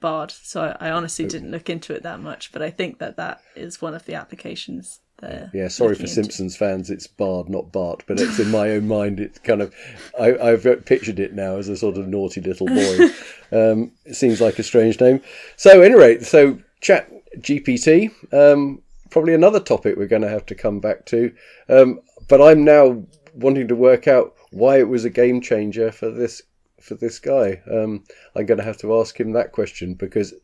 Bard, 0.00 0.30
so 0.30 0.76
I, 0.80 0.88
I 0.88 0.90
honestly 0.90 1.26
didn't 1.26 1.50
look 1.50 1.70
into 1.70 1.94
it 1.94 2.02
that 2.02 2.20
much. 2.20 2.52
But 2.52 2.62
I 2.62 2.70
think 2.70 2.98
that 2.98 3.16
that 3.16 3.42
is 3.54 3.80
one 3.80 3.94
of 3.94 4.04
the 4.06 4.14
applications 4.14 5.00
there. 5.20 5.50
Yeah, 5.52 5.68
sorry 5.68 5.94
for 5.94 6.06
Simpsons 6.06 6.56
fans, 6.56 6.90
it's 6.90 7.06
Bard, 7.06 7.48
not 7.48 7.72
Bart, 7.72 8.02
but 8.06 8.18
it's 8.18 8.38
in 8.38 8.50
my 8.50 8.70
own 8.70 8.88
mind. 8.88 9.20
It's 9.20 9.38
kind 9.38 9.62
of 9.62 9.74
I, 10.18 10.36
I've 10.36 10.64
pictured 10.84 11.20
it 11.20 11.34
now 11.34 11.56
as 11.56 11.68
a 11.68 11.76
sort 11.76 11.96
of 11.96 12.08
naughty 12.08 12.40
little 12.40 12.66
boy. 12.66 13.04
um, 13.52 13.92
it 14.04 14.14
seems 14.14 14.40
like 14.40 14.58
a 14.58 14.62
strange 14.62 15.00
name. 15.00 15.20
So, 15.56 15.80
at 15.80 15.90
any 15.90 15.94
rate, 15.94 16.24
so 16.24 16.58
Chat 16.80 17.10
GPT, 17.38 18.10
um, 18.32 18.82
probably 19.10 19.34
another 19.34 19.60
topic 19.60 19.96
we're 19.96 20.06
going 20.06 20.22
to 20.22 20.28
have 20.28 20.46
to 20.46 20.54
come 20.54 20.80
back 20.80 21.06
to. 21.06 21.32
Um, 21.68 22.00
but 22.28 22.40
I'm 22.40 22.64
now 22.64 23.04
wanting 23.34 23.68
to 23.68 23.76
work 23.76 24.08
out 24.08 24.34
why 24.50 24.78
it 24.78 24.88
was 24.88 25.04
a 25.04 25.10
game 25.10 25.40
changer 25.40 25.92
for 25.92 26.10
this 26.10 26.42
for 26.80 26.94
this 26.94 27.18
guy. 27.18 27.62
Um, 27.70 28.04
I'm 28.34 28.46
going 28.46 28.58
to 28.58 28.64
have 28.64 28.78
to 28.78 28.98
ask 28.98 29.18
him 29.18 29.32
that 29.32 29.52
question 29.52 29.94
because 29.94 30.34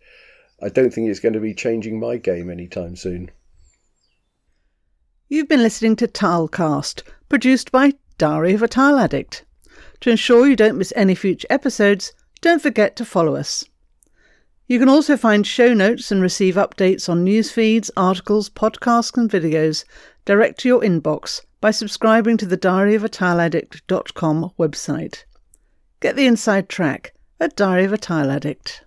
I 0.62 0.68
don't 0.68 0.92
think 0.92 1.09
it's 1.09 1.20
going 1.20 1.35
to 1.35 1.40
be 1.40 1.55
changing 1.55 2.01
my 2.01 2.16
game 2.16 2.51
anytime 2.51 2.96
soon. 2.96 3.31
You've 5.29 5.49
been 5.49 5.62
listening 5.62 5.96
to 5.96 6.07
Tilecast, 6.07 7.03
produced 7.29 7.72
by 7.72 7.94
Diary 8.16 8.55
of 8.55 8.62
a 8.62 8.68
Tile 8.68 8.99
Addict. 8.99 9.44
To 10.01 10.11
ensure 10.11 10.46
you 10.46 10.57
don't 10.57 10.79
miss 10.79 10.92
any 10.94 11.14
future 11.14 11.49
episodes, 11.51 12.12
don't 12.40 12.62
forget 12.62 12.96
to 12.96 13.05
follow 13.05 13.35
us. 13.35 13.64
You 14.68 14.79
can 14.79 14.88
also 14.88 15.16
find 15.16 15.46
show 15.46 15.75
notes 15.75 16.11
and 16.11 16.20
receive 16.20 16.57
updates 16.57 17.09
on 17.09 17.22
news 17.22 17.51
feeds, 17.51 17.90
articles, 17.96 18.51
podcasts, 18.51 19.16
and 19.16 19.31
videos 19.31 19.85
direct 20.25 20.61
to 20.61 20.68
your 20.68 20.81
inbox 20.81 21.42
by 21.61 21.70
subscribing 21.70 22.37
to 22.37 22.46
the 22.46 22.59
diaryofatileaddict.com 22.59 24.51
website. 24.59 25.25
Get 26.07 26.14
the 26.14 26.29
inside 26.29 26.69
track 26.69 27.14
at 27.40 27.57
Diary 27.57 27.85
of 27.85 27.92
a 27.92 27.99
Tile 27.99 28.31
Addict. 28.31 28.85